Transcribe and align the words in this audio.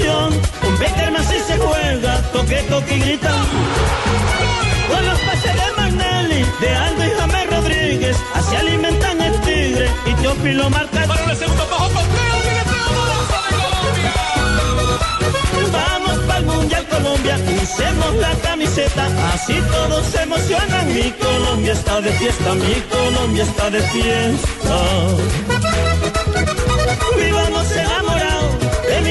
selección. 0.00 0.32
Un 0.66 0.78
Beckerman 0.78 1.24
si 1.24 1.38
se 1.40 1.58
juega, 1.58 2.22
toque, 2.32 2.62
toque 2.68 2.96
y 2.96 3.00
grita. 3.00 3.32
Con 4.88 5.06
los 5.06 5.18
pases 5.20 5.54
de 5.54 5.72
Magnelli, 5.76 6.44
de 6.60 6.74
Aldo 6.74 7.04
y 7.04 7.10
James 7.18 7.50
Rodríguez, 7.50 8.16
así 8.34 8.56
alimentan 8.56 9.20
el 9.20 9.40
tigre 9.40 9.90
y 10.06 10.14
Teófilo 10.14 10.70
marca. 10.70 11.06
Para 11.06 11.30
el 11.30 11.36
segundo 11.36 11.66
bajo 11.70 11.88
de 11.88 11.94
Colombia. 11.94 12.64
Vamos 15.72 16.18
pa'l 16.26 16.44
Mundial 16.44 16.86
Colombia, 16.88 17.38
usemos 17.62 18.14
la 18.16 18.32
camiseta, 18.42 19.06
así 19.32 19.54
todos 19.70 20.06
se 20.06 20.22
emocionan. 20.22 20.92
Mi 20.92 21.12
Colombia 21.12 21.72
está 21.72 22.00
de 22.00 22.12
fiesta, 22.12 22.54
mi 22.54 22.74
Colombia 22.90 23.44
está 23.44 23.70
de 23.70 23.80
fiesta. 23.82 24.76
Vivamos 27.16 27.68
de 27.68 27.82
mi 27.82 28.09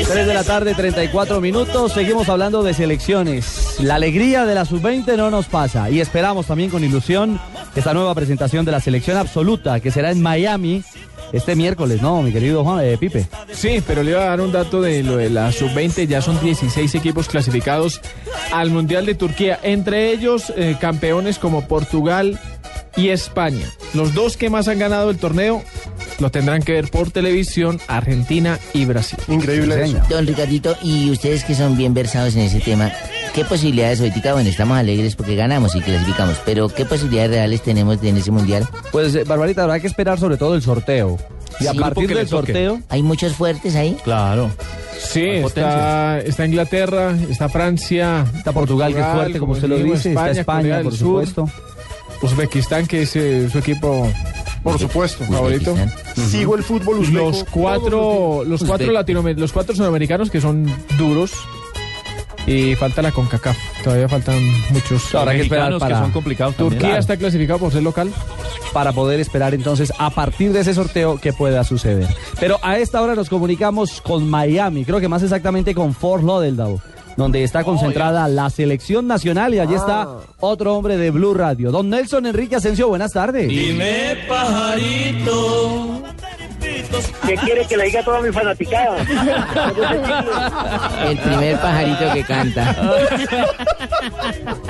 3 0.03 0.27
de 0.27 0.33
la 0.33 0.43
tarde, 0.43 0.73
34 0.75 1.41
minutos. 1.41 1.93
Seguimos 1.93 2.29
hablando 2.29 2.63
de 2.63 2.73
selecciones. 2.73 3.77
La 3.79 3.95
alegría 3.95 4.45
de 4.45 4.55
la 4.55 4.65
sub-20 4.65 5.17
no 5.17 5.29
nos 5.29 5.47
pasa. 5.47 5.89
Y 5.89 5.99
esperamos 5.99 6.47
también 6.47 6.69
con 6.69 6.83
ilusión 6.83 7.39
esta 7.75 7.93
nueva 7.93 8.15
presentación 8.15 8.65
de 8.65 8.71
la 8.71 8.79
selección 8.79 9.17
absoluta 9.17 9.79
que 9.79 9.91
será 9.91 10.11
en 10.11 10.21
Miami 10.21 10.83
este 11.31 11.55
miércoles, 11.55 12.01
¿no, 12.01 12.21
mi 12.23 12.31
querido 12.31 12.63
Juan, 12.63 12.83
eh, 12.83 12.97
Pipe? 12.97 13.27
Sí, 13.51 13.83
pero 13.85 14.01
le 14.01 14.11
iba 14.11 14.21
a 14.21 14.29
dar 14.29 14.41
un 14.41 14.51
dato 14.51 14.81
de 14.81 15.03
lo 15.03 15.17
de 15.17 15.29
la 15.29 15.51
sub-20. 15.51 16.07
Ya 16.07 16.21
son 16.21 16.39
16 16.41 16.95
equipos 16.95 17.27
clasificados 17.27 18.01
al 18.51 18.71
Mundial 18.71 19.05
de 19.05 19.15
Turquía. 19.15 19.59
Entre 19.61 20.11
ellos, 20.11 20.53
eh, 20.55 20.75
campeones 20.79 21.37
como 21.39 21.67
Portugal 21.67 22.39
y 22.95 23.09
España. 23.09 23.65
Los 23.93 24.13
dos 24.13 24.37
que 24.37 24.49
más 24.49 24.67
han 24.67 24.79
ganado 24.79 25.09
el 25.09 25.17
torneo 25.17 25.63
lo 26.19 26.29
tendrán 26.31 26.61
que 26.61 26.73
ver 26.73 26.89
por 26.89 27.11
televisión 27.11 27.79
Argentina 27.87 28.59
y 28.73 28.85
Brasil. 28.85 29.17
Increíble 29.27 29.83
eso. 29.83 29.99
Don 30.09 30.25
Ricardito, 30.27 30.75
y 30.81 31.09
ustedes 31.11 31.43
que 31.43 31.55
son 31.55 31.77
bien 31.77 31.93
versados 31.93 32.35
en 32.35 32.41
ese 32.41 32.59
tema, 32.59 32.91
¿qué 33.33 33.45
posibilidades 33.45 33.99
ahorita? 34.01 34.33
Bueno, 34.33 34.49
estamos 34.49 34.77
alegres 34.77 35.15
porque 35.15 35.35
ganamos 35.35 35.75
y 35.75 35.81
clasificamos, 35.81 36.37
pero 36.45 36.69
¿qué 36.69 36.85
posibilidades 36.85 37.31
reales 37.31 37.61
tenemos 37.61 38.01
en 38.03 38.17
ese 38.17 38.31
mundial? 38.31 38.67
Pues, 38.91 39.15
eh, 39.15 39.23
Barbarita, 39.23 39.63
habrá 39.63 39.79
que 39.79 39.87
esperar 39.87 40.19
sobre 40.19 40.37
todo 40.37 40.55
el 40.55 40.61
sorteo. 40.61 41.17
Y 41.59 41.67
a 41.67 41.71
Sí, 41.73 41.79
partir 41.79 42.09
le 42.09 42.15
del 42.15 42.27
toque. 42.29 42.53
sorteo. 42.53 42.81
¿Hay 42.89 43.01
muchos 43.03 43.33
fuertes 43.33 43.75
ahí? 43.75 43.97
Claro. 44.03 44.49
Sí, 44.97 45.21
Hay 45.21 45.43
está, 45.43 46.19
está 46.19 46.45
Inglaterra, 46.45 47.15
está 47.29 47.49
Francia, 47.49 48.25
Está 48.37 48.51
Portugal, 48.51 48.93
que 48.93 48.99
es 48.99 49.05
fuerte, 49.07 49.39
como 49.39 49.53
usted 49.53 49.67
lo 49.67 49.77
dice. 49.77 50.09
Está 50.09 50.29
España, 50.31 50.59
Corea 50.61 50.75
del 50.77 50.83
por 50.85 50.93
Sur, 50.95 51.07
supuesto. 51.27 51.49
Uzbekistán, 52.21 52.85
que 52.85 53.03
es 53.03 53.15
eh, 53.15 53.49
su 53.49 53.57
equipo 53.59 54.11
Por 54.63 54.79
supuesto. 54.79 55.23
favorito. 55.25 55.75
Sigo 56.15 56.55
el 56.55 56.63
fútbol 56.63 56.99
uzbeco. 56.99 57.29
Los 57.29 57.43
cuatro, 57.45 58.43
los 58.45 58.63
cuatro 58.63 58.91
latinoamericanos, 58.91 59.41
los 59.41 59.53
cuatro 59.53 59.75
sudamericanos 59.75 60.29
que 60.29 60.41
son 60.41 60.65
duros. 60.97 61.31
Y 62.47 62.75
falta 62.75 63.01
la 63.01 63.11
CONCACAF. 63.11 63.57
Todavía 63.83 64.09
faltan 64.09 64.35
muchos. 64.71 65.13
Habrá 65.13 65.33
que 65.33 65.41
esperar 65.41 65.69
Mexicanos 65.69 65.83
que 65.83 65.89
para, 65.93 66.03
son 66.03 66.11
complicados. 66.11 66.55
Turquía 66.55 66.97
está 66.97 67.15
clasificado 67.17 67.59
por 67.59 67.71
ser 67.71 67.83
local. 67.83 68.11
para 68.73 68.91
poder 68.91 69.19
esperar 69.19 69.53
entonces 69.53 69.91
a 69.97 70.09
partir 70.09 70.53
de 70.53 70.61
ese 70.61 70.73
sorteo 70.73 71.19
que 71.19 71.33
pueda 71.33 71.63
suceder. 71.63 72.07
Pero 72.39 72.59
a 72.61 72.77
esta 72.77 73.01
hora 73.01 73.15
nos 73.15 73.29
comunicamos 73.29 74.01
con 74.01 74.29
Miami, 74.29 74.85
creo 74.85 74.99
que 74.99 75.07
más 75.07 75.23
exactamente 75.23 75.73
con 75.73 75.93
Fort 75.93 76.23
Lauderdale, 76.23 76.77
donde 77.19 77.43
está 77.43 77.65
concentrada 77.65 78.29
la 78.29 78.49
selección 78.49 79.05
nacional 79.05 79.53
y 79.53 79.59
allí 79.59 79.75
está 79.75 80.07
otro 80.39 80.73
hombre 80.77 80.95
de 80.95 81.11
Blue 81.11 81.33
Radio. 81.33 81.69
Don 81.69 81.89
Nelson 81.89 82.25
Enrique 82.25 82.55
Asensio, 82.55 82.87
buenas 82.87 83.11
tardes. 83.11 83.49
Dime, 83.49 84.15
pajarito. 84.27 86.01
¿Qué 87.27 87.35
quiere 87.35 87.65
que 87.67 87.77
le 87.77 87.85
diga 87.85 87.99
a 87.99 88.03
toda 88.03 88.21
mi 88.21 88.31
fanaticada? 88.31 88.97
El 91.07 91.17
primer 91.17 91.57
pajarito 91.59 92.13
que 92.13 92.23
canta. 92.23 92.75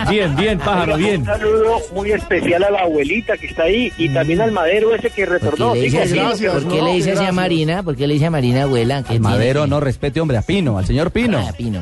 Bien, 0.09 0.35
bien, 0.35 0.57
pájaro, 0.59 0.97
bien. 0.97 1.21
Un 1.21 1.25
saludo 1.27 1.77
muy 1.93 2.11
especial 2.11 2.63
a 2.63 2.71
la 2.71 2.79
abuelita 2.81 3.37
que 3.37 3.45
está 3.47 3.63
ahí 3.63 3.91
y 3.97 4.09
también 4.09 4.41
al 4.41 4.51
madero 4.51 4.93
ese 4.95 5.09
que 5.11 5.25
¿Por 5.25 5.33
retornó. 5.35 5.73
qué 5.73 5.79
le 5.79 5.85
dice 5.85 5.97
Digo, 6.01 6.03
así? 6.27 6.43
gracias, 6.43 6.53
¿Por 6.53 6.71
qué 6.71 6.77
no, 6.79 6.85
le 6.85 6.93
dice 6.93 7.11
así 7.13 7.25
a. 7.25 7.31
Marina? 7.31 7.83
¿Por 7.83 7.95
qué 7.95 8.07
le 8.07 8.13
dice 8.15 8.25
a 8.25 8.31
Marina 8.31 8.63
abuela? 8.63 8.95
¿Qué 9.03 9.13
El 9.13 9.19
tiene 9.21 9.35
Madero 9.35 9.67
no 9.67 9.79
respete, 9.79 10.19
hombre, 10.19 10.37
a 10.37 10.41
Pino, 10.41 10.77
al 10.77 10.85
señor 10.85 11.11
Pino. 11.11 11.37
Ah, 11.39 11.53
Pino. 11.57 11.81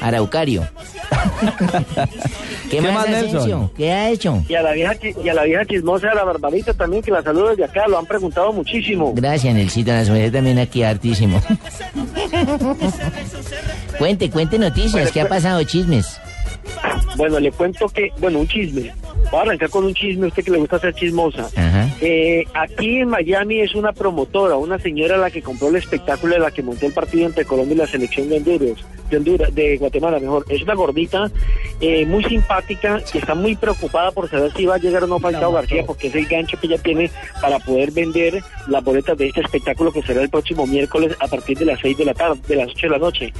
Araucario. 0.00 0.68
¿Qué, 2.70 2.76
¿Qué 2.76 2.80
más, 2.80 2.94
más, 2.94 3.08
Nelson? 3.08 3.70
¿Qué 3.76 3.92
ha 3.92 4.10
hecho? 4.10 4.42
Y 4.48 4.54
a 4.54 4.62
la 4.62 4.72
vieja 4.72 4.94
y 5.24 5.28
a 5.28 5.34
la 5.34 5.44
vieja 5.44 5.64
chismosa 5.64 6.08
de 6.08 6.14
la 6.14 6.24
barbarita 6.24 6.74
también 6.74 7.02
que 7.02 7.10
la 7.10 7.22
saludo 7.22 7.48
desde 7.48 7.64
acá, 7.64 7.88
lo 7.88 7.98
han 7.98 8.06
preguntado 8.06 8.52
muchísimo. 8.52 9.12
Gracias, 9.14 9.54
Nelsito. 9.54 9.90
La 9.90 10.02
mujer 10.04 10.32
también 10.32 10.58
aquí 10.58 10.82
hartísimo. 10.82 11.40
cuente, 13.98 14.30
cuente 14.30 14.58
noticias. 14.58 15.10
¿Qué 15.10 15.20
ha 15.20 15.28
pasado? 15.28 15.62
Chismes. 15.64 16.20
Bueno, 17.16 17.40
le 17.40 17.50
cuento 17.50 17.88
que, 17.88 18.12
bueno, 18.18 18.40
un 18.40 18.46
chisme. 18.46 18.92
Voy 19.30 19.40
a 19.40 19.42
arrancar 19.42 19.70
con 19.70 19.84
un 19.84 19.94
chisme, 19.94 20.26
a 20.26 20.28
usted 20.28 20.44
que 20.44 20.50
le 20.50 20.58
gusta 20.58 20.78
ser 20.78 20.94
chismosa. 20.94 21.48
Ajá. 21.56 21.88
Eh, 22.00 22.44
aquí 22.54 22.98
en 22.98 23.08
Miami 23.08 23.60
es 23.60 23.74
una 23.74 23.92
promotora, 23.92 24.56
una 24.56 24.78
señora 24.78 25.16
la 25.16 25.30
que 25.30 25.42
compró 25.42 25.68
el 25.68 25.76
espectáculo 25.76 26.34
de 26.34 26.40
la 26.40 26.50
que 26.50 26.62
montó 26.62 26.86
el 26.86 26.92
partido 26.92 27.26
entre 27.26 27.44
Colombia 27.44 27.74
y 27.74 27.78
la 27.78 27.86
selección 27.86 28.28
de 28.28 28.36
Honduras, 28.36 28.78
de 29.08 29.16
Honduras, 29.16 29.54
de 29.54 29.76
Guatemala 29.76 30.18
mejor. 30.18 30.44
Es 30.48 30.62
una 30.62 30.74
gordita 30.74 31.30
eh, 31.80 32.04
muy 32.06 32.24
simpática 32.24 33.00
que 33.10 33.18
está 33.18 33.34
muy 33.34 33.56
preocupada 33.56 34.10
por 34.12 34.28
saber 34.28 34.52
si 34.52 34.66
va 34.66 34.76
a 34.76 34.78
llegar 34.78 35.04
o 35.04 35.06
no 35.06 35.18
Falcao 35.18 35.52
García 35.52 35.84
porque 35.86 36.08
es 36.08 36.14
el 36.14 36.26
gancho 36.26 36.58
que 36.60 36.66
ella 36.66 36.78
tiene 36.78 37.10
para 37.40 37.58
poder 37.58 37.90
vender 37.90 38.42
las 38.66 38.84
boletas 38.84 39.16
de 39.16 39.28
este 39.28 39.40
espectáculo 39.40 39.92
que 39.92 40.02
será 40.02 40.22
el 40.22 40.28
próximo 40.28 40.66
miércoles 40.66 41.16
a 41.18 41.26
partir 41.26 41.58
de 41.58 41.64
las 41.64 41.80
6 41.80 41.96
de 41.96 42.04
la 42.04 42.14
tarde, 42.14 42.40
de 42.46 42.56
las 42.56 42.68
8 42.68 42.78
de 42.82 42.90
la 42.90 42.98
noche. 42.98 43.32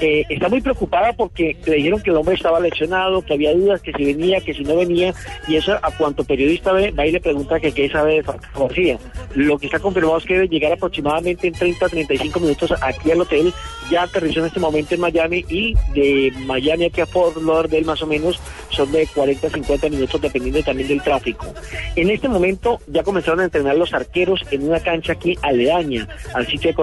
Eh, 0.00 0.24
está 0.28 0.48
muy 0.48 0.60
preocupada 0.60 1.12
porque 1.12 1.56
le 1.64 1.76
dijeron 1.76 2.00
que 2.00 2.10
el 2.10 2.16
hombre 2.16 2.34
estaba 2.34 2.60
lesionado, 2.60 3.22
que 3.22 3.34
había 3.34 3.54
dudas, 3.54 3.80
que 3.80 3.92
si 3.92 4.04
venía, 4.04 4.40
que 4.40 4.54
si 4.54 4.62
no 4.62 4.76
venía, 4.76 5.12
y 5.48 5.56
eso 5.56 5.76
a 5.82 5.90
cuanto 5.96 6.24
periodista 6.24 6.72
ve, 6.72 6.92
va 6.92 7.06
y 7.06 7.12
le 7.12 7.20
pregunta 7.20 7.60
que 7.60 7.72
qué 7.72 7.88
sabe 7.88 8.14
de 8.14 8.22
Falcao 8.22 8.68
García. 8.68 8.98
Lo 9.34 9.58
que 9.58 9.66
está 9.66 9.78
confirmado 9.78 10.18
es 10.18 10.24
que 10.24 10.34
debe 10.34 10.48
llegar 10.48 10.72
aproximadamente 10.72 11.48
en 11.48 11.54
30 11.54 11.86
a 11.86 11.88
35 11.88 12.40
minutos 12.40 12.74
aquí 12.80 13.10
al 13.10 13.20
hotel, 13.20 13.52
ya 13.90 14.02
aterrizó 14.02 14.40
en 14.40 14.46
este 14.46 14.60
momento 14.60 14.94
en 14.94 15.00
Miami 15.00 15.15
y 15.48 15.74
de 15.94 16.32
Miami 16.46 16.86
aquí 16.86 17.00
a 17.00 17.06
Fort 17.06 17.36
Lauderdale 17.36 17.84
más 17.84 18.02
o 18.02 18.06
menos 18.06 18.40
son 18.70 18.90
de 18.92 19.06
40 19.06 19.46
a 19.46 19.50
50 19.50 19.88
minutos 19.88 20.20
dependiendo 20.20 20.62
también 20.62 20.88
del 20.88 21.02
tráfico. 21.02 21.46
En 21.94 22.10
este 22.10 22.28
momento 22.28 22.78
ya 22.86 23.02
comenzaron 23.02 23.40
a 23.40 23.44
entrenar 23.44 23.76
los 23.76 23.94
arqueros 23.94 24.42
en 24.50 24.68
una 24.68 24.80
cancha 24.80 25.12
aquí 25.12 25.36
aledaña 25.42 26.06
al 26.34 26.46
sitio 26.46 26.74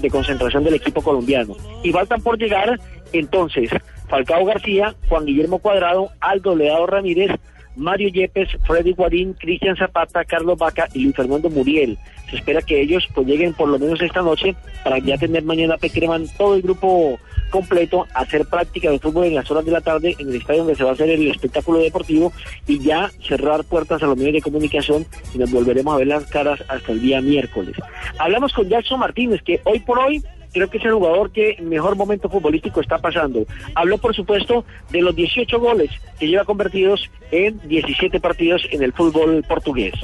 de 0.00 0.10
concentración 0.10 0.64
del 0.64 0.74
equipo 0.74 1.02
colombiano. 1.02 1.56
Y 1.82 1.92
faltan 1.92 2.22
por 2.22 2.38
llegar 2.38 2.78
entonces 3.12 3.70
Falcao 4.08 4.44
García, 4.44 4.94
Juan 5.08 5.24
Guillermo 5.24 5.58
Cuadrado, 5.60 6.10
Aldo 6.20 6.56
Leado 6.56 6.86
Ramírez, 6.86 7.30
Mario 7.76 8.08
Yepes, 8.08 8.48
Freddy 8.66 8.92
Guarín, 8.92 9.34
Cristian 9.34 9.76
Zapata, 9.76 10.24
Carlos 10.24 10.58
Vaca 10.58 10.88
y 10.92 11.04
Luis 11.04 11.16
Fernando 11.16 11.50
Muriel. 11.50 11.98
Se 12.30 12.36
espera 12.36 12.62
que 12.62 12.80
ellos 12.80 13.06
pues 13.14 13.26
lleguen 13.26 13.54
por 13.54 13.68
lo 13.68 13.78
menos 13.78 14.00
esta 14.00 14.22
noche 14.22 14.54
para 14.84 14.98
ya 14.98 15.18
tener 15.18 15.42
mañana 15.42 15.78
Pecreman 15.78 16.26
todo 16.36 16.54
el 16.54 16.62
grupo 16.62 17.18
completo 17.50 18.06
a 18.14 18.20
hacer 18.20 18.46
práctica 18.46 18.90
de 18.90 18.98
fútbol 18.98 19.26
en 19.26 19.34
las 19.34 19.50
horas 19.50 19.64
de 19.64 19.72
la 19.72 19.80
tarde 19.80 20.14
en 20.18 20.28
el 20.28 20.36
estadio 20.36 20.60
donde 20.60 20.76
se 20.76 20.84
va 20.84 20.90
a 20.90 20.92
hacer 20.92 21.10
el 21.10 21.28
espectáculo 21.28 21.80
deportivo 21.80 22.32
y 22.66 22.78
ya 22.78 23.10
cerrar 23.26 23.64
puertas 23.64 24.02
a 24.02 24.06
los 24.06 24.16
medios 24.16 24.34
de 24.34 24.42
comunicación 24.42 25.04
y 25.34 25.38
nos 25.38 25.50
volveremos 25.50 25.94
a 25.94 25.98
ver 25.98 26.06
las 26.06 26.26
caras 26.26 26.62
hasta 26.68 26.92
el 26.92 27.00
día 27.00 27.20
miércoles. 27.20 27.74
Hablamos 28.18 28.52
con 28.52 28.68
Jackson 28.68 29.00
Martínez 29.00 29.42
que 29.42 29.60
hoy 29.64 29.80
por 29.80 29.98
hoy 29.98 30.22
creo 30.52 30.68
que 30.68 30.78
es 30.78 30.84
el 30.84 30.92
jugador 30.92 31.30
que 31.30 31.56
mejor 31.62 31.96
momento 31.96 32.28
futbolístico 32.28 32.80
está 32.80 32.98
pasando. 32.98 33.44
Habló, 33.74 33.98
por 33.98 34.14
supuesto, 34.14 34.64
de 34.90 35.00
los 35.02 35.14
18 35.14 35.58
goles 35.58 35.90
que 36.18 36.28
lleva 36.28 36.44
convertidos 36.44 37.10
en 37.30 37.60
17 37.68 38.20
partidos 38.20 38.62
en 38.70 38.82
el 38.82 38.92
fútbol 38.92 39.44
portugués. 39.46 39.94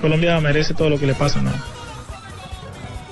Colombia 0.00 0.40
merece 0.40 0.74
todo 0.74 0.90
lo 0.90 0.98
que 0.98 1.06
le 1.06 1.14
pasa, 1.14 1.40
¿no? 1.42 1.50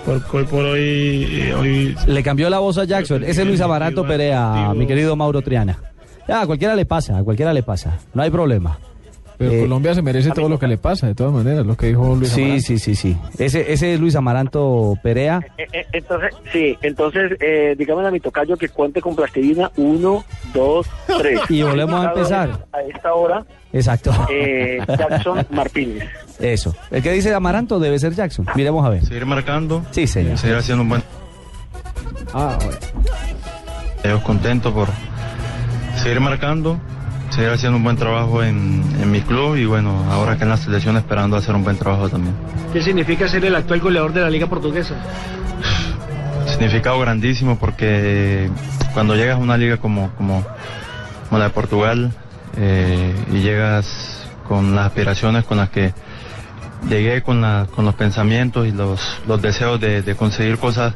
Por, 0.04 0.22
hoy 0.32 0.44
por 0.44 0.64
hoy, 0.64 1.28
eh, 1.30 1.54
hoy 1.54 1.96
Le 2.06 2.22
cambió 2.22 2.48
la 2.48 2.60
voz 2.60 2.78
a 2.78 2.84
Jackson. 2.84 3.24
Ese 3.24 3.42
es 3.42 3.46
Luis 3.46 3.60
Amaranto 3.60 4.06
Perea, 4.06 4.72
mi 4.74 4.86
querido 4.86 5.16
Mauro 5.16 5.42
Triana. 5.42 5.78
Ya, 6.26 6.42
a 6.42 6.46
cualquiera 6.46 6.74
le 6.74 6.86
pasa, 6.86 7.18
a 7.18 7.24
cualquiera 7.24 7.52
le 7.52 7.62
pasa. 7.62 7.98
No 8.14 8.22
hay 8.22 8.30
problema. 8.30 8.78
Pero 9.38 9.52
Eh, 9.52 9.60
Colombia 9.60 9.94
se 9.94 10.02
merece 10.02 10.30
todo 10.32 10.48
lo 10.48 10.58
que 10.58 10.66
le 10.66 10.78
pasa, 10.78 11.06
de 11.06 11.14
todas 11.14 11.32
maneras, 11.32 11.64
lo 11.64 11.76
que 11.76 11.86
dijo 11.86 12.16
Luis 12.16 12.30
Sí, 12.30 12.42
Amaranto. 12.42 12.66
sí, 12.66 12.78
sí, 12.80 12.94
sí. 12.96 13.16
Ese, 13.38 13.72
ese 13.72 13.94
es 13.94 14.00
Luis 14.00 14.16
Amaranto 14.16 14.94
Perea. 15.02 15.40
Eh, 15.56 15.66
eh, 15.72 15.86
Entonces, 15.92 16.30
sí, 16.52 16.76
entonces, 16.82 17.32
eh, 17.40 17.76
dígame 17.78 18.04
a 18.06 18.10
mi 18.10 18.18
tocayo 18.18 18.56
que 18.56 18.68
cuente 18.68 19.00
con 19.00 19.14
plastilina. 19.14 19.70
Uno, 19.76 20.24
dos, 20.52 20.88
tres. 21.18 21.40
Y 21.48 21.62
volvemos 21.62 22.04
a 22.04 22.08
empezar. 22.08 22.66
A 22.72 22.80
esta 22.82 23.14
hora, 23.14 23.44
Exacto. 23.72 24.10
eh, 24.30 24.78
Jackson 24.88 25.46
Martínez. 25.50 26.04
Eso. 26.40 26.74
El 26.90 27.02
que 27.02 27.12
dice 27.12 27.32
Amaranto 27.32 27.78
debe 27.78 27.98
ser 28.00 28.14
Jackson. 28.14 28.44
Miremos 28.56 28.84
a 28.84 28.88
ver. 28.90 29.04
Seguir 29.04 29.24
marcando. 29.26 29.84
Sí, 29.92 30.06
señor. 30.08 30.36
Seguir 30.36 30.56
haciendo 30.56 30.82
un 30.82 30.88
buen. 30.88 31.02
Ah, 32.34 32.58
Ellos 34.02 34.20
contentos 34.22 34.72
por 34.72 34.88
seguir 35.96 36.20
marcando, 36.20 36.78
seguir 37.30 37.50
haciendo 37.50 37.76
un 37.76 37.84
buen 37.84 37.96
trabajo 37.96 38.42
en, 38.42 38.82
en 39.00 39.10
mi 39.10 39.20
club 39.20 39.56
y 39.56 39.64
bueno, 39.64 40.04
ahora 40.10 40.36
que 40.36 40.44
en 40.44 40.50
la 40.50 40.56
selección 40.56 40.96
esperando 40.96 41.36
hacer 41.36 41.54
un 41.54 41.64
buen 41.64 41.76
trabajo 41.76 42.08
también. 42.08 42.34
¿Qué 42.72 42.82
significa 42.82 43.28
ser 43.28 43.44
el 43.44 43.54
actual 43.54 43.80
goleador 43.80 44.12
de 44.12 44.20
la 44.22 44.30
Liga 44.30 44.46
Portuguesa? 44.46 44.94
significado 46.48 46.98
grandísimo 46.98 47.58
porque 47.58 48.50
cuando 48.92 49.14
llegas 49.14 49.36
a 49.36 49.38
una 49.38 49.56
liga 49.56 49.76
como, 49.76 50.10
como, 50.16 50.44
como 51.28 51.38
la 51.38 51.44
de 51.44 51.50
Portugal 51.50 52.12
eh, 52.56 53.14
y 53.32 53.40
llegas 53.40 54.26
con 54.48 54.74
las 54.74 54.86
aspiraciones 54.86 55.44
con 55.44 55.58
las 55.58 55.70
que 55.70 55.92
llegué, 56.88 57.22
con, 57.22 57.40
la, 57.40 57.68
con 57.74 57.84
los 57.84 57.94
pensamientos 57.94 58.66
y 58.66 58.72
los, 58.72 59.00
los 59.26 59.40
deseos 59.40 59.80
de, 59.80 60.02
de 60.02 60.14
conseguir 60.16 60.58
cosas, 60.58 60.94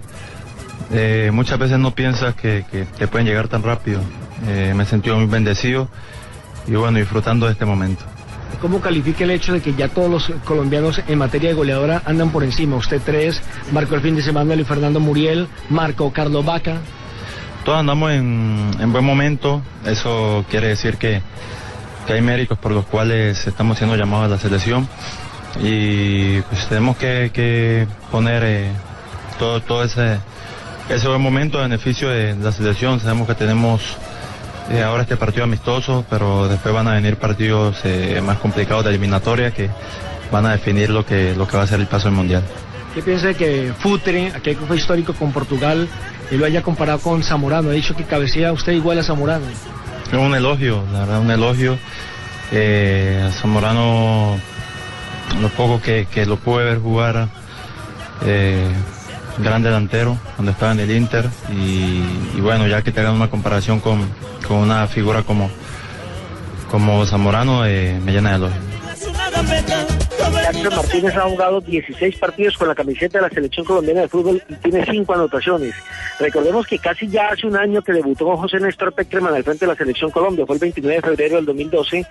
eh, 0.90 1.30
muchas 1.32 1.58
veces 1.58 1.78
no 1.78 1.94
piensas 1.94 2.34
que, 2.34 2.64
que 2.70 2.84
te 2.84 3.06
pueden 3.06 3.26
llegar 3.26 3.48
tan 3.48 3.62
rápido. 3.62 4.00
Eh, 4.46 4.72
me 4.74 4.82
he 4.82 4.86
sentido 4.86 5.16
muy 5.16 5.26
bendecido 5.26 5.88
y 6.66 6.72
bueno, 6.72 6.98
disfrutando 6.98 7.46
de 7.46 7.52
este 7.52 7.64
momento. 7.64 8.04
¿Cómo 8.60 8.80
califica 8.80 9.24
el 9.24 9.30
hecho 9.32 9.54
de 9.54 9.60
que 9.60 9.74
ya 9.74 9.88
todos 9.88 10.10
los 10.10 10.32
colombianos 10.44 11.00
en 11.08 11.18
materia 11.18 11.48
de 11.48 11.54
goleadora 11.54 12.02
andan 12.04 12.30
por 12.30 12.44
encima? 12.44 12.76
Usted 12.76 13.00
tres, 13.04 13.42
marcó 13.72 13.96
el 13.96 14.02
fin 14.02 14.14
de 14.14 14.22
semana 14.22 14.54
y 14.54 14.64
Fernando 14.64 15.00
Muriel, 15.00 15.48
marcó 15.68 16.12
Carlos 16.12 16.44
Vaca. 16.44 16.76
Todos 17.64 17.78
andamos 17.78 18.12
en, 18.12 18.70
en 18.78 18.92
buen 18.92 19.04
momento, 19.04 19.62
eso 19.84 20.44
quiere 20.50 20.68
decir 20.68 20.96
que, 20.96 21.22
que 22.06 22.12
hay 22.12 22.20
méritos 22.20 22.58
por 22.58 22.72
los 22.72 22.84
cuales 22.86 23.46
estamos 23.46 23.78
siendo 23.78 23.96
llamados 23.96 24.26
a 24.26 24.28
la 24.28 24.38
selección 24.38 24.88
y 25.60 26.40
pues 26.42 26.66
tenemos 26.68 26.96
que, 26.96 27.30
que 27.32 27.86
poner 28.10 28.42
eh, 28.44 28.70
todo, 29.38 29.60
todo 29.60 29.84
ese, 29.84 30.18
ese 30.88 31.08
buen 31.08 31.20
momento 31.20 31.58
a 31.58 31.62
beneficio 31.62 32.08
de 32.08 32.34
la 32.36 32.52
selección. 32.52 33.00
Sabemos 33.00 33.26
que 33.26 33.34
tenemos 33.34 33.96
eh, 34.70 34.82
ahora 34.82 35.02
este 35.02 35.16
partido 35.16 35.44
amistoso, 35.44 36.04
pero 36.08 36.48
después 36.48 36.74
van 36.74 36.88
a 36.88 36.94
venir 36.94 37.16
partidos 37.16 37.76
eh, 37.84 38.20
más 38.24 38.38
complicados 38.38 38.84
de 38.84 38.90
eliminatoria 38.90 39.50
que 39.50 39.68
van 40.30 40.46
a 40.46 40.52
definir 40.52 40.90
lo 40.90 41.04
que, 41.04 41.34
lo 41.34 41.46
que 41.46 41.56
va 41.56 41.64
a 41.64 41.66
ser 41.66 41.80
el 41.80 41.86
paso 41.86 42.08
al 42.08 42.14
Mundial. 42.14 42.42
¿Qué 42.94 43.02
piensa 43.02 43.28
de 43.28 43.34
que 43.34 43.72
Futre, 43.78 44.32
aquel 44.34 44.56
que 44.56 44.66
fue 44.66 44.76
histórico 44.76 45.14
con 45.14 45.32
Portugal, 45.32 45.88
y 46.30 46.36
lo 46.36 46.44
haya 46.44 46.62
comparado 46.62 46.98
con 46.98 47.22
Zamorano? 47.22 47.70
Ha 47.70 47.72
dicho 47.72 47.94
que 47.94 48.04
cabecea 48.04 48.52
usted 48.52 48.72
igual 48.72 48.98
a 48.98 49.02
Zamorano. 49.02 49.46
Es 49.46 50.18
un 50.18 50.34
elogio, 50.34 50.84
la 50.92 51.00
verdad, 51.00 51.20
un 51.20 51.30
elogio. 51.30 51.78
Eh, 52.50 53.30
Zamorano, 53.40 54.38
lo 55.40 55.48
poco 55.50 55.80
que, 55.80 56.06
que 56.12 56.26
lo 56.26 56.36
pude 56.36 56.64
ver 56.64 56.78
jugar, 56.80 57.28
eh, 58.26 58.68
gran 59.38 59.62
delantero 59.62 60.18
cuando 60.36 60.52
estaba 60.52 60.72
en 60.72 60.80
el 60.80 60.90
Inter 60.90 61.28
y, 61.50 62.02
y 62.36 62.40
bueno, 62.40 62.66
ya 62.66 62.82
que 62.82 62.92
te 62.92 63.00
hagan 63.00 63.14
una 63.14 63.30
comparación 63.30 63.80
con, 63.80 64.02
con 64.52 64.60
una 64.60 64.86
figura 64.86 65.22
como, 65.22 65.50
como 66.70 67.06
Zamorano, 67.06 67.64
eh, 67.64 67.98
me 68.04 68.12
llena 68.12 68.30
de 68.30 68.36
elogio. 68.36 68.60
Jackson 70.32 70.76
Martínez 70.76 71.16
ha 71.16 71.22
jugado 71.22 71.60
16 71.60 72.16
partidos 72.18 72.56
con 72.56 72.68
la 72.68 72.74
camiseta 72.74 73.18
de 73.18 73.22
la 73.22 73.30
selección 73.30 73.64
colombiana 73.64 74.02
de 74.02 74.08
fútbol 74.08 74.42
y 74.48 74.54
tiene 74.54 74.84
5 74.84 75.14
anotaciones. 75.14 75.74
Recordemos 76.18 76.66
que 76.66 76.78
casi 76.78 77.08
ya 77.08 77.28
hace 77.28 77.46
un 77.46 77.56
año 77.56 77.82
que 77.82 77.92
debutó 77.92 78.36
José 78.36 78.60
Néstor 78.60 78.92
Peckerman 78.92 79.34
al 79.34 79.44
frente 79.44 79.66
de 79.66 79.72
la 79.72 79.76
selección 79.76 80.10
Colombia, 80.10 80.46
fue 80.46 80.56
el 80.56 80.60
29 80.60 80.96
de 80.96 81.02
febrero 81.02 81.36
del 81.36 81.46
2012 81.46 82.06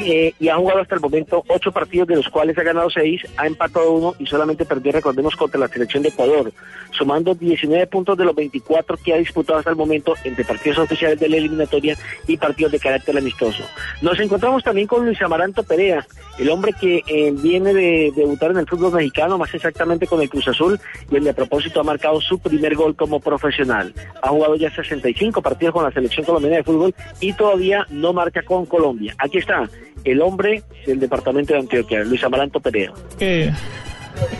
eh, 0.00 0.32
y 0.38 0.48
ha 0.48 0.56
jugado 0.56 0.80
hasta 0.80 0.94
el 0.94 1.00
momento 1.00 1.44
8 1.48 1.72
partidos 1.72 2.08
de 2.08 2.16
los 2.16 2.28
cuales 2.28 2.56
ha 2.58 2.62
ganado 2.62 2.90
6, 2.90 3.22
ha 3.36 3.46
empatado 3.46 3.92
1 3.92 4.14
y 4.18 4.26
solamente 4.26 4.64
perdió, 4.64 4.92
recordemos, 4.92 5.34
contra 5.36 5.60
la 5.60 5.68
selección 5.68 6.02
de 6.02 6.10
Ecuador, 6.10 6.52
sumando 6.92 7.34
19 7.34 7.86
puntos 7.86 8.16
de 8.16 8.24
los 8.24 8.34
24 8.34 8.96
que 8.96 9.14
ha 9.14 9.18
disputado 9.18 9.58
hasta 9.58 9.70
el 9.70 9.76
momento 9.76 10.14
entre 10.24 10.44
partidos 10.44 10.78
oficiales 10.78 11.18
de 11.18 11.28
la 11.28 11.36
eliminatoria 11.36 11.96
y 12.26 12.36
partidos 12.36 12.72
de 12.72 12.78
carácter 12.78 13.16
amistoso. 13.16 13.64
Nos 14.02 14.18
encontramos 14.20 14.62
también 14.62 14.86
con 14.86 15.04
Luis 15.04 15.20
Amaranto 15.22 15.62
Perea, 15.62 16.06
el 16.38 16.50
hombre 16.50 16.72
que 16.72 17.02
eh, 17.06 17.32
viene 17.60 17.74
de 17.74 18.12
debutar 18.14 18.50
en 18.52 18.58
el 18.58 18.66
fútbol 18.66 18.92
mexicano, 18.92 19.38
más 19.38 19.52
exactamente 19.52 20.06
con 20.06 20.20
el 20.20 20.28
Cruz 20.28 20.48
Azul, 20.48 20.78
y 21.10 21.16
el 21.16 21.24
de 21.24 21.34
propósito 21.34 21.80
ha 21.80 21.84
marcado 21.84 22.20
su 22.20 22.38
primer 22.38 22.74
gol 22.74 22.94
como 22.94 23.20
profesional. 23.20 23.92
Ha 24.22 24.28
jugado 24.28 24.56
ya 24.56 24.70
65 24.70 25.42
partidos 25.42 25.74
con 25.74 25.84
la 25.84 25.90
selección 25.90 26.24
colombiana 26.24 26.58
de 26.58 26.64
fútbol 26.64 26.94
y 27.20 27.32
todavía 27.32 27.86
no 27.90 28.12
marca 28.12 28.42
con 28.42 28.66
Colombia. 28.66 29.14
Aquí 29.18 29.38
está 29.38 29.68
el 30.04 30.20
hombre 30.22 30.62
del 30.86 31.00
departamento 31.00 31.52
de 31.52 31.60
Antioquia, 31.60 32.04
Luis 32.04 32.22
Amaranto 32.22 32.60
Perea. 32.60 32.92
que 33.18 33.52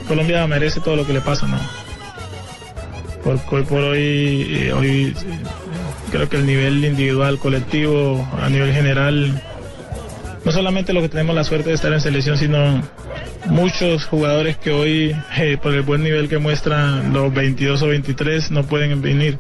Colombia 0.07 0.47
merece 0.47 0.81
todo 0.81 0.97
lo 0.97 1.07
que 1.07 1.13
le 1.13 1.21
pasa, 1.21 1.47
¿no? 1.47 1.59
Por, 3.23 3.39
hoy 3.51 3.65
por 3.65 3.81
hoy, 3.81 4.47
eh, 4.49 4.73
hoy 4.73 5.15
eh, 5.17 5.39
creo 6.13 6.29
que 6.29 6.37
el 6.37 6.47
nivel 6.47 6.85
individual, 6.85 7.39
colectivo, 7.39 8.27
a 8.41 8.49
nivel 8.49 8.73
general, 8.73 9.43
no 10.45 10.53
solamente 10.53 10.93
los 10.93 11.03
que 11.03 11.09
tenemos 11.09 11.35
la 11.35 11.45
suerte 11.45 11.71
de 11.71 11.75
estar 11.75 11.93
en 11.93 12.01
selección, 12.01 12.39
sino 12.39 12.81
muchos 13.47 14.05
jugadores 14.07 14.57
que 14.57 14.71
hoy, 14.71 15.17
eh, 15.37 15.59
por 15.61 15.75
el 15.75 15.83
buen 15.83 16.03
nivel 16.03 16.29
que 16.29 16.39
muestran 16.39 17.13
los 17.13 17.33
22 17.33 17.83
o 17.83 17.89
23, 17.89 18.51
no 18.51 18.65
pueden 18.65 19.01
venir, 19.03 19.39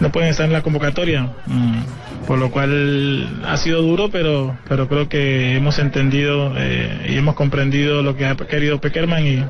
no 0.00 0.10
pueden 0.10 0.30
estar 0.30 0.46
en 0.46 0.52
la 0.52 0.62
convocatoria. 0.62 1.30
Mm, 1.46 1.82
Por 2.26 2.38
lo 2.38 2.50
cual 2.50 3.42
ha 3.44 3.56
sido 3.56 3.82
duro, 3.82 4.10
pero, 4.10 4.56
pero 4.68 4.88
creo 4.88 5.08
que 5.08 5.56
hemos 5.56 5.78
entendido 5.80 6.52
eh, 6.56 7.08
y 7.08 7.16
hemos 7.16 7.34
comprendido 7.34 8.02
lo 8.02 8.16
que 8.16 8.26
ha 8.26 8.36
querido 8.36 8.80
Peckerman 8.80 9.26
y 9.26 9.44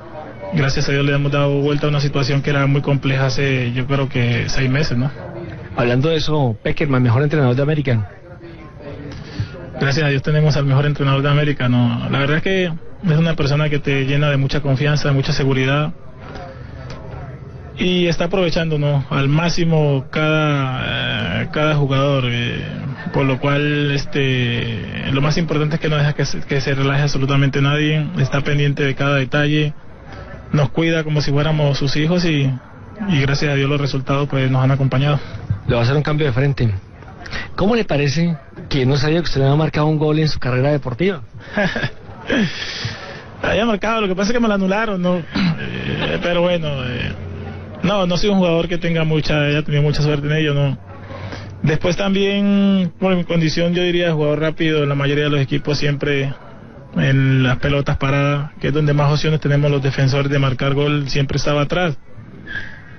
gracias 0.55 0.89
a 0.89 0.93
Dios 0.93 1.05
le 1.05 1.13
hemos 1.13 1.31
dado 1.31 1.61
vuelta 1.61 1.87
a 1.87 1.91
una 1.91 2.01
situación 2.01 2.41
que 2.43 2.51
era 2.51 2.67
muy 2.67 2.81
compleja 2.81 3.27
hace, 3.27 3.73
yo 3.73 3.87
creo 3.87 4.09
que 4.09 4.49
seis 4.49 4.71
meses, 4.71 4.97
¿no? 4.97 5.11
Hablando 5.77 6.09
de 6.09 6.17
eso, 6.17 6.57
Peckerman, 6.63 7.03
mejor 7.03 7.23
entrenador 7.23 7.55
de 7.55 7.63
América. 7.63 8.11
Gracias 9.81 10.05
a 10.05 10.09
Dios 10.09 10.23
tenemos 10.23 10.57
al 10.57 10.67
mejor 10.67 10.87
entrenador 10.87 11.23
de 11.23 11.31
América. 11.31 11.69
No, 11.69 12.09
la 12.11 12.19
verdad 12.19 12.37
es 12.37 12.43
que 12.43 12.65
es 12.67 13.19
una 13.19 13.35
persona 13.35 13.69
que 13.71 13.79
te 13.79 14.05
llena 14.05 14.31
de 14.31 14.37
mucha 14.37 14.61
confianza, 14.61 15.09
de 15.09 15.15
mucha 15.15 15.33
seguridad 15.33 15.93
y 17.79 18.09
está 18.09 18.27
aprovechando 18.27 18.79
¿no? 18.79 19.05
al 19.09 19.29
máximo 19.29 20.05
cada, 20.11 21.43
eh, 21.43 21.49
cada 21.51 21.75
jugador. 21.77 22.25
eh, 22.27 22.63
por 23.13 23.25
lo 23.25 23.41
cual 23.41 23.91
este, 23.93 25.11
lo 25.13 25.21
más 25.21 25.37
importante 25.39 25.77
es 25.77 25.81
que 25.81 25.89
no 25.89 25.97
deja 25.97 26.13
que 26.13 26.25
se, 26.25 26.41
que 26.41 26.61
se 26.61 26.75
relaje 26.75 27.03
absolutamente 27.03 27.61
nadie, 27.61 28.07
está 28.19 28.43
pendiente 28.43 28.85
de 28.85 28.95
cada 28.95 29.17
detalle, 29.17 29.75
nos 30.53 30.71
cuida 30.71 31.03
como 31.03 31.21
si 31.21 31.31
fuéramos 31.31 31.79
sus 31.79 31.97
hijos 31.97 32.25
y, 32.25 32.53
y 33.09 33.21
gracias 33.21 33.53
a 33.53 33.55
Dios 33.55 33.69
los 33.69 33.81
resultados 33.81 34.29
pues 34.29 34.51
nos 34.51 34.63
han 34.63 34.71
acompañado. 34.71 35.19
Le 35.67 35.75
va 35.75 35.81
a 35.81 35.85
hacer 35.85 35.97
un 35.97 36.03
cambio 36.03 36.27
de 36.27 36.33
frente. 36.33 36.71
¿Cómo 37.57 37.77
le 37.77 37.85
parece 37.85 38.37
que 38.69 38.87
no 38.87 38.97
sabía 38.97 39.19
que 39.21 39.25
usted 39.25 39.43
había 39.43 39.57
marcado 39.57 39.87
un 39.87 39.99
gol 39.99 40.19
en 40.19 40.29
su 40.29 40.39
carrera 40.39 40.71
deportiva? 40.71 41.23
Había 43.43 43.65
marcado, 43.65 44.03
lo 44.03 44.09
que 44.09 44.15
pasa 44.15 44.31
es 44.31 44.35
que 44.35 44.41
me 44.41 44.49
lo 44.49 44.55
anularon, 44.55 45.01
¿no? 45.01 45.17
Eh, 45.17 46.19
pero 46.23 46.43
bueno, 46.43 46.69
eh, 46.85 47.13
no, 47.83 48.07
no 48.07 48.17
soy 48.19 48.29
un 48.29 48.39
jugador 48.39 48.69
que 48.69 48.77
tenga 48.77 49.05
mucha, 49.05 49.41
haya 49.41 49.63
tenido 49.63 49.83
mucha 49.83 50.03
suerte 50.03 50.27
en 50.27 50.35
ello, 50.35 50.55
no. 50.55 50.79
Después 51.63 51.97
también, 51.97 52.93
por 52.99 53.17
mi 53.17 53.25
condición, 53.25 53.75
yo 53.75 53.83
diría 53.83 54.13
jugador 54.13 54.41
rápido, 54.41 54.83
en 54.83 54.89
la 54.89 54.95
mayoría 54.95 55.25
de 55.25 55.31
los 55.31 55.41
equipos 55.41 55.79
siempre 55.79 56.33
en 56.97 57.43
las 57.43 57.59
pelotas 57.59 57.97
paradas, 57.97 58.53
que 58.61 58.69
es 58.69 58.75
donde 58.75 58.93
más 58.93 59.13
opciones 59.13 59.41
tenemos 59.41 59.71
los 59.71 59.83
defensores 59.83 60.31
de 60.31 60.39
marcar 60.39 60.75
gol, 60.75 61.09
siempre 61.09 61.37
estaba 61.37 61.63
atrás. 61.63 61.97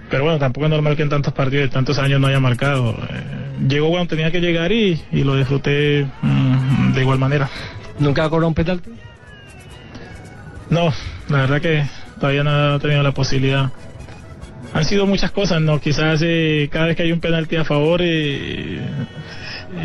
Pero 0.10 0.24
bueno, 0.24 0.40
tampoco 0.40 0.66
es 0.66 0.70
normal 0.70 0.96
que 0.96 1.04
en 1.04 1.10
tantos 1.10 1.34
partidos 1.34 1.70
de 1.70 1.74
tantos 1.74 1.98
años 1.98 2.20
no 2.20 2.28
haya 2.28 2.40
marcado. 2.40 2.92
Eh, 2.92 3.41
llegó 3.68 3.90
cuando 3.90 4.08
tenía 4.08 4.32
que 4.32 4.40
llegar 4.40 4.72
y, 4.72 5.02
y 5.12 5.24
lo 5.24 5.36
disfruté 5.36 6.08
mm, 6.22 6.94
de 6.94 7.02
igual 7.02 7.20
manera. 7.20 7.50
¿Nunca 8.00 8.26
ha 8.26 8.30
cobrado 8.30 8.48
un 8.48 8.54
penalti? 8.54 8.92
No, 10.70 10.94
la 11.30 11.38
verdad 11.42 11.62
que 11.62 11.86
todavía 12.20 12.44
no 12.44 12.76
he 12.76 12.80
tenido 12.80 13.04
la 13.04 13.12
posibilidad. 13.12 13.72
Han 14.74 14.86
sido 14.86 15.06
muchas 15.06 15.32
cosas, 15.32 15.62
¿no? 15.62 15.82
Quizás 15.82 16.22
eh, 16.24 16.70
cada 16.72 16.88
vez 16.88 16.96
que 16.96 17.04
hay 17.04 17.12
un 17.12 17.20
penalti 17.20 17.58
a 17.58 17.66
favor, 17.66 18.00
eh, 18.02 18.80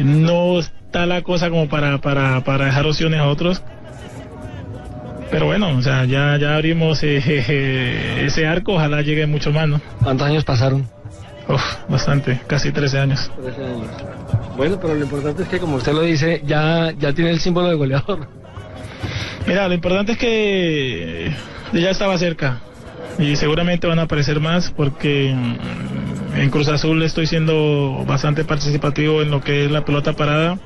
no 0.04 0.60
está 0.60 1.06
la 1.06 1.22
cosa 1.22 1.50
como 1.50 1.68
para, 1.68 1.98
para, 1.98 2.42
para 2.44 2.66
dejar 2.66 2.86
opciones 2.86 3.18
a 3.18 3.26
otros. 3.26 3.62
Pero 5.30 5.46
bueno, 5.46 5.76
o 5.76 5.82
sea, 5.82 6.04
ya, 6.04 6.36
ya 6.38 6.54
abrimos 6.54 7.02
eh, 7.02 8.24
ese 8.24 8.46
arco, 8.46 8.74
ojalá 8.74 9.02
llegue 9.02 9.26
mucho 9.26 9.50
más, 9.50 9.68
¿no? 9.68 9.80
¿Cuántos 10.02 10.28
años 10.28 10.44
pasaron? 10.44 10.95
Uf, 11.48 11.62
bastante, 11.88 12.40
casi 12.46 12.72
13 12.72 12.98
años. 12.98 13.30
Bueno, 14.56 14.78
pero 14.80 14.94
lo 14.94 15.02
importante 15.02 15.42
es 15.44 15.48
que, 15.48 15.60
como 15.60 15.76
usted 15.76 15.92
lo 15.92 16.02
dice, 16.02 16.42
ya, 16.44 16.92
ya 16.98 17.12
tiene 17.12 17.30
el 17.30 17.40
símbolo 17.40 17.68
de 17.68 17.74
goleador. 17.74 18.26
Mira, 19.46 19.68
lo 19.68 19.74
importante 19.74 20.12
es 20.12 20.18
que 20.18 21.32
ya 21.72 21.90
estaba 21.90 22.18
cerca 22.18 22.60
y 23.18 23.36
seguramente 23.36 23.86
van 23.86 23.98
a 23.98 24.02
aparecer 24.02 24.40
más 24.40 24.70
porque 24.70 25.32
mm, 25.34 26.40
en 26.40 26.50
Cruz 26.50 26.68
Azul 26.68 27.02
estoy 27.02 27.26
siendo 27.26 28.04
bastante 28.06 28.44
participativo 28.44 29.22
en 29.22 29.30
lo 29.30 29.40
que 29.40 29.66
es 29.66 29.70
la 29.70 29.84
pelota 29.84 30.14
parada 30.14 30.58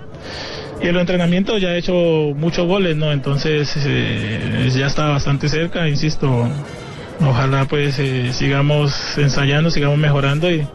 y 0.83 0.87
en 0.89 0.95
los 0.95 1.03
entrenamientos 1.03 1.61
ya 1.61 1.75
he 1.75 1.79
hecho 1.79 1.93
muchos 2.35 2.67
goles, 2.67 2.97
¿no? 2.97 3.13
Entonces 3.13 3.71
eh, 3.85 4.71
ya 4.75 4.87
está 4.87 5.09
bastante 5.09 5.49
cerca, 5.49 5.87
insisto. 5.89 6.49
Ojalá 7.23 7.67
pues 7.67 7.99
eh, 7.99 8.33
sigamos 8.33 9.19
ensayando, 9.19 9.71
sigamos 9.71 9.99
mejorando 9.99 10.51
y, 10.51 10.67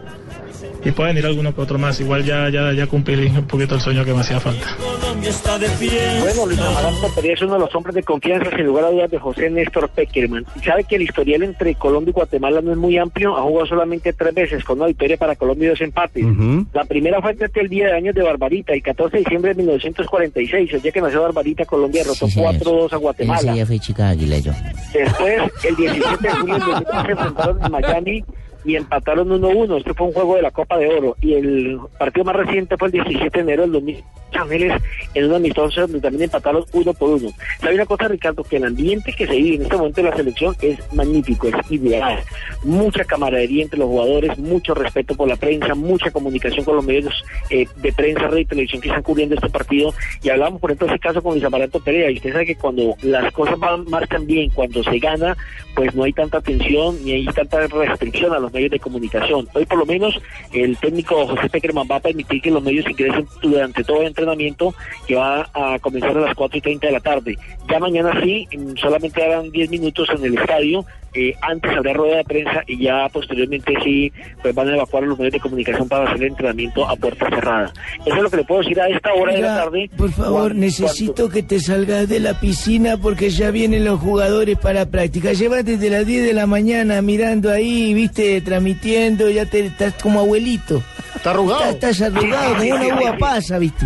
y 0.86 0.92
puede 0.92 1.08
venir 1.10 1.26
alguno 1.26 1.54
que 1.54 1.60
otro 1.60 1.78
más. 1.78 1.98
Igual 2.00 2.24
ya, 2.24 2.48
ya, 2.48 2.72
ya 2.72 2.86
cumplí 2.86 3.26
un 3.26 3.46
poquito 3.46 3.74
el 3.74 3.80
sueño 3.80 4.04
que 4.04 4.12
me 4.14 4.20
hacía 4.20 4.38
falta. 4.40 4.66
Colombia 5.00 5.30
está 5.30 5.58
de 5.58 5.68
fiesta. 5.68 6.20
Bueno, 6.24 6.46
Luis 6.46 6.60
Amaranto 6.60 7.08
Perea 7.14 7.34
es 7.34 7.42
uno 7.42 7.54
de 7.54 7.58
los 7.60 7.74
hombres 7.74 7.94
de 7.94 8.02
confianza, 8.02 8.50
sin 8.50 8.66
lugar 8.66 8.84
a 8.84 8.90
dudas, 8.90 9.10
de 9.10 9.18
José 9.18 9.50
Néstor 9.50 9.88
Peckerman. 9.88 10.44
Y 10.54 10.64
sabe 10.64 10.84
que 10.84 10.96
el 10.96 11.02
historial 11.02 11.42
entre 11.42 11.74
Colombia 11.74 12.10
y 12.10 12.12
Guatemala 12.14 12.60
no 12.60 12.70
es 12.72 12.78
muy 12.78 12.96
amplio. 12.98 13.36
Ha 13.36 13.42
jugado 13.42 13.66
solamente 13.66 14.12
tres 14.12 14.34
veces, 14.34 14.64
con 14.64 14.78
una 14.78 14.86
victoria 14.86 15.16
para 15.16 15.34
Colombia 15.36 15.66
y 15.66 15.70
dos 15.70 15.80
empates. 15.80 16.24
La 16.72 16.84
primera 16.84 17.20
fue 17.20 17.34
frente 17.34 17.60
el 17.60 17.68
día 17.68 17.86
de 17.86 17.92
años 17.92 18.14
de 18.14 18.22
Barbarita, 18.22 18.72
el 18.72 18.82
14 18.82 19.16
de 19.16 19.22
diciembre 19.24 19.54
de 19.54 19.62
1946. 19.62 20.72
El 20.74 20.82
día 20.82 20.92
que 20.92 21.00
nació 21.00 21.22
Barbarita, 21.22 21.64
Colombia 21.64 22.02
derrotó 22.02 22.26
Sí, 22.26 22.32
señor. 22.32 22.54
4-2 22.56 22.82
a 22.82 22.86
Ese 22.86 22.96
Guatemala. 22.96 23.52
día 23.52 23.66
fue 23.66 23.78
chica 23.78 24.14
yo. 24.14 24.52
Después, 24.92 25.42
el 25.64 25.76
17 25.76 26.16
de 26.22 26.30
julio 26.30 26.58
2015 26.58 27.02
se 27.06 27.10
enfrentaron 27.12 27.64
en 27.64 27.72
Miami 27.72 28.24
y 28.66 28.74
empataron 28.74 29.28
1-1. 29.28 29.78
Este 29.78 29.94
fue 29.94 30.08
un 30.08 30.12
juego 30.12 30.36
de 30.36 30.42
la 30.42 30.50
Copa 30.50 30.76
de 30.76 30.88
Oro. 30.88 31.16
Y 31.20 31.34
el 31.34 31.78
partido 31.98 32.24
más 32.24 32.36
reciente 32.36 32.76
fue 32.76 32.88
el 32.88 32.92
17 32.92 33.30
de 33.30 33.40
enero 33.40 33.62
del 33.62 33.72
2000 33.72 33.96
Los 33.96 34.04
Ángeles 34.32 34.82
en 35.14 35.24
un 35.24 35.34
amistoso 35.34 35.82
donde 35.82 36.00
también 36.00 36.24
empataron 36.24 36.64
uno 36.72 36.92
por 36.94 37.10
uno. 37.10 37.30
¿Sabe 37.60 37.74
una 37.74 37.86
cosa, 37.86 38.08
Ricardo? 38.08 38.42
Que 38.44 38.56
el 38.56 38.64
ambiente 38.64 39.12
que 39.12 39.26
se 39.26 39.34
vive 39.34 39.56
en 39.56 39.62
este 39.62 39.76
momento 39.76 40.02
de 40.02 40.10
la 40.10 40.16
selección 40.16 40.56
es 40.60 40.78
magnífico, 40.92 41.48
es 41.48 41.54
ideal. 41.70 42.20
Mucha 42.62 43.04
camaradería 43.04 43.64
entre 43.64 43.78
los 43.78 43.88
jugadores, 43.88 44.38
mucho 44.38 44.74
respeto 44.74 45.14
por 45.14 45.28
la 45.28 45.36
prensa, 45.36 45.74
mucha 45.74 46.10
comunicación 46.10 46.64
con 46.64 46.76
los 46.76 46.84
medios 46.84 47.14
eh, 47.50 47.66
de 47.76 47.92
prensa, 47.92 48.22
radio 48.22 48.40
y 48.40 48.44
televisión 48.44 48.80
que 48.80 48.88
están 48.88 49.02
cubriendo 49.02 49.34
este 49.34 49.48
partido. 49.48 49.94
Y 50.22 50.28
hablamos, 50.28 50.60
por 50.60 50.70
ejemplo, 50.70 50.86
de 50.88 50.94
ese 50.94 51.00
caso 51.00 51.22
con 51.22 51.32
Luis 51.32 51.44
Amaranto 51.44 51.80
Perea. 51.80 52.10
Y 52.10 52.16
usted 52.16 52.32
sabe 52.32 52.46
que 52.46 52.56
cuando 52.56 52.96
las 53.02 53.32
cosas 53.32 53.58
van, 53.58 53.84
marcan 53.88 54.26
bien, 54.26 54.50
cuando 54.50 54.82
se 54.82 54.98
gana, 54.98 55.36
pues 55.74 55.94
no 55.94 56.04
hay 56.04 56.12
tanta 56.12 56.40
tensión 56.40 56.96
ni 57.04 57.12
hay 57.12 57.26
tanta 57.26 57.66
restricción 57.66 58.32
a 58.32 58.38
los 58.38 58.52
medios 58.52 58.70
de 58.70 58.80
comunicación. 58.80 59.48
Hoy, 59.54 59.66
por 59.66 59.78
lo 59.78 59.86
menos, 59.86 60.18
el 60.52 60.76
técnico 60.78 61.26
José 61.26 61.48
Peckerman 61.48 61.86
va 61.90 61.96
a 61.96 62.00
permitir 62.00 62.40
que 62.40 62.50
los 62.50 62.62
medios 62.62 62.88
ingresen 62.88 63.26
durante 63.42 63.84
todo 63.84 64.02
el 64.02 64.14
entrenamiento 64.16 64.74
que 65.06 65.14
va 65.14 65.48
a 65.52 65.78
comenzar 65.78 66.16
a 66.16 66.20
las 66.20 66.34
4 66.34 66.58
y 66.58 66.60
30 66.60 66.86
de 66.86 66.92
la 66.92 67.00
tarde. 67.00 67.38
Ya 67.70 67.78
mañana 67.78 68.18
sí, 68.22 68.48
mm, 68.56 68.76
solamente 68.76 69.22
harán 69.22 69.50
10 69.50 69.70
minutos 69.70 70.08
en 70.16 70.24
el 70.24 70.38
estadio. 70.38 70.84
eh, 71.18 71.34
antes 71.40 71.70
habrá 71.74 71.94
rueda 71.94 72.18
de 72.18 72.24
prensa 72.24 72.62
y 72.66 72.78
ya 72.78 73.08
posteriormente 73.08 73.72
sí 73.82 74.12
pues 74.42 74.54
van 74.54 74.68
a 74.68 74.74
evacuar 74.74 75.02
a 75.02 75.06
los 75.06 75.18
medios 75.18 75.32
de 75.32 75.40
comunicación 75.40 75.88
para 75.88 76.04
hacer 76.04 76.18
el 76.18 76.28
entrenamiento 76.28 76.86
a 76.86 76.94
puerta 76.94 77.26
cerrada. 77.30 77.72
Eso 78.04 78.16
es 78.16 78.22
lo 78.22 78.28
que 78.28 78.36
le 78.36 78.44
puedo 78.44 78.60
decir 78.60 78.78
a 78.78 78.88
esta 78.88 79.14
hora 79.14 79.32
de 79.32 79.40
la 79.40 79.64
tarde. 79.64 79.90
por 79.96 80.12
favor, 80.12 80.54
necesito 80.54 81.30
que 81.30 81.42
te 81.42 81.58
salgas 81.58 82.06
de 82.10 82.20
la 82.20 82.38
piscina 82.38 82.98
porque 82.98 83.30
ya 83.30 83.50
vienen 83.50 83.86
los 83.86 83.98
jugadores 83.98 84.58
para 84.58 84.84
práctica. 84.84 85.32
Llevas 85.32 85.64
desde 85.64 85.88
las 85.88 86.04
10 86.04 86.26
de 86.26 86.34
la 86.34 86.46
mañana 86.46 87.00
mirando 87.00 87.50
ahí, 87.50 87.94
viste, 87.94 88.38
transmitiendo, 88.42 89.30
ya 89.30 89.46
te 89.46 89.60
estás 89.60 89.94
como 89.94 90.20
abuelito. 90.20 90.82
Está 91.26 91.34
arrugado. 91.40 91.64
Estás, 91.64 92.00
estás 92.00 92.14
arrugado 92.14 92.54
como 92.54 92.74
una 92.76 92.86
uva 92.86 93.18
pasa, 93.18 93.58
viste. 93.58 93.84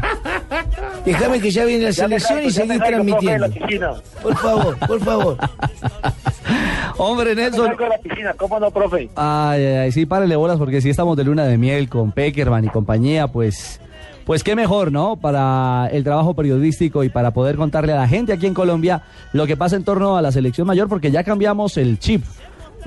Déjame 1.06 1.40
que 1.40 1.50
ya 1.50 1.64
viene 1.64 1.85
la 1.85 1.92
selección 1.94 2.42
y 2.42 2.50
de 2.50 2.78
transmitiendo. 2.78 3.47
Por 4.23 4.37
favor, 4.37 4.76
por 4.87 5.00
favor. 5.00 5.37
Hombre, 6.99 7.35
Nelson. 7.35 7.68
salgo 7.68 7.85
de 7.85 7.88
la 7.88 7.99
piscina, 7.99 8.35
¿cómo 8.37 8.61
no, 8.61 8.70
profe? 8.70 9.09
Ay, 9.16 9.64
ay, 9.64 9.76
ay, 9.76 9.92
sí, 9.92 10.04
párele 10.04 10.37
bolas 10.37 10.59
porque 10.59 10.82
si 10.82 10.90
estamos 10.90 11.16
de 11.16 11.25
luna 11.25 11.47
de 11.47 11.56
miel 11.56 11.88
con 11.88 12.12
Peckerman 12.12 12.66
y 12.66 12.68
compañía, 12.68 13.28
pues, 13.28 13.80
pues 14.26 14.44
qué 14.44 14.54
mejor, 14.54 14.92
¿no? 14.92 15.16
Para 15.16 15.88
el 15.92 16.04
trabajo 16.04 16.35
periodístico 16.35 17.04
y 17.04 17.09
para 17.09 17.30
poder 17.30 17.56
contarle 17.56 17.94
a 17.94 17.97
la 17.97 18.06
gente 18.06 18.35
aquí 18.35 18.49
en 18.49 18.54
Colombia 18.54 19.00
lo 19.32 19.47
que 19.47 19.56
pasa 19.56 19.76
en 19.76 19.85
torno 19.85 20.18
a 20.18 20.20
la 20.20 20.30
selección 20.30 20.66
mayor 20.66 20.90
porque 20.90 21.11
ya 21.11 21.25
cambiamos 21.25 21.78
el 21.78 21.99
chip. 21.99 22.23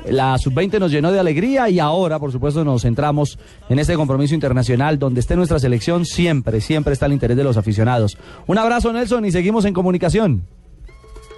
La 0.10 0.38
sub-20 0.38 0.80
nos 0.80 0.92
llenó 0.92 1.12
de 1.12 1.20
alegría 1.20 1.70
y 1.70 1.80
ahora, 1.80 2.20
por 2.20 2.32
supuesto, 2.32 2.64
nos 2.66 2.82
centramos 2.82 3.38
en 3.70 3.80
este 3.80 3.96
compromiso 3.96 4.34
internacional 4.36 5.00
donde 5.00 5.20
esté 5.20 5.36
nuestra 5.36 5.60
selección 5.60 6.06
siempre, 6.06 6.62
siempre 6.62 6.94
está 6.94 7.06
el 7.06 7.14
interés 7.14 7.38
de 7.38 7.44
los 7.44 7.58
aficionados. 7.58 8.18
Un 8.48 8.58
abrazo, 8.58 8.92
Nelson, 8.92 9.26
y 9.26 9.32
seguimos 9.32 9.66
en 9.66 9.74
comunicación. 9.74 10.46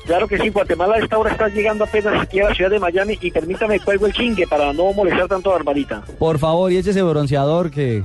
Claro 0.06 0.28
que 0.28 0.38
sí, 0.38 0.50
Guatemala 0.50 0.96
a 0.96 1.00
esta 1.00 1.18
hora 1.18 1.32
está 1.32 1.48
llegando 1.48 1.84
apenas 1.84 2.22
aquí 2.22 2.40
a 2.40 2.50
la 2.50 2.54
ciudad 2.56 2.70
de 2.70 2.80
Miami 2.80 3.18
y 3.22 3.32
permítame 3.32 3.80
cuelgo 3.80 4.06
el 4.06 4.14
chingue 4.14 4.46
para 4.48 4.72
no 4.72 4.94
molestar 4.94 5.28
tanto 5.28 5.50
a 5.50 5.54
Barbarita. 5.54 6.04
Por 6.20 6.38
favor, 6.38 6.72
y 6.72 6.78
échese 6.78 7.02
bronceador 7.02 7.72
que 7.72 8.04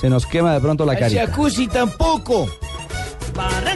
se 0.00 0.08
nos 0.08 0.24
quema 0.26 0.54
de 0.54 0.60
pronto 0.60 0.86
la 0.86 0.92
Al 0.92 0.98
carita. 0.98 1.26
jacuzzi 1.26 1.68
tampoco. 1.68 2.46
Barranquilla 3.36 3.69